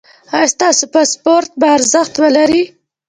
[0.35, 2.63] ایا ستاسو پاسپورت به ارزښت ولري؟